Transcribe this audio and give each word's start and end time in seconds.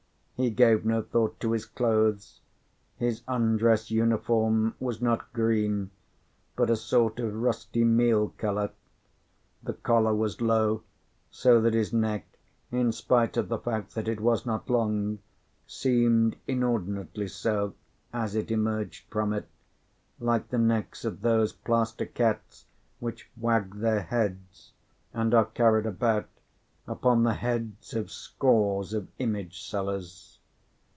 He 0.35 0.49
gave 0.49 0.83
no 0.83 1.03
thought 1.03 1.39
to 1.41 1.51
his 1.51 1.67
clothes: 1.67 2.41
his 2.97 3.21
undress 3.27 3.91
uniform 3.91 4.73
was 4.79 4.99
not 4.99 5.31
green, 5.33 5.91
but 6.55 6.71
a 6.71 6.75
sort 6.75 7.19
of 7.19 7.35
rusty 7.35 7.83
meal 7.83 8.29
colour. 8.39 8.71
The 9.61 9.73
collar 9.73 10.15
was 10.15 10.41
low, 10.41 10.81
so 11.29 11.61
that 11.61 11.75
his 11.75 11.93
neck, 11.93 12.25
in 12.71 12.91
spite 12.91 13.37
of 13.37 13.49
the 13.49 13.59
fact 13.59 13.93
that 13.93 14.07
it 14.07 14.19
was 14.19 14.43
not 14.43 14.67
long, 14.67 15.19
seemed 15.67 16.35
inordinately 16.47 17.27
so 17.27 17.75
as 18.11 18.33
it 18.33 18.49
emerged 18.49 19.05
from 19.11 19.33
it, 19.33 19.47
like 20.19 20.49
the 20.49 20.57
necks 20.57 21.05
of 21.05 21.21
those 21.21 21.53
plaster 21.53 22.07
cats 22.07 22.65
which 22.99 23.29
wag 23.37 23.75
their 23.75 24.01
heads, 24.01 24.71
and 25.13 25.35
are 25.35 25.45
carried 25.45 25.85
about 25.85 26.25
upon 26.87 27.21
the 27.23 27.35
heads 27.35 27.93
of 27.93 28.11
scores 28.11 28.91
of 28.91 29.07
image 29.19 29.61
sellers. 29.63 30.39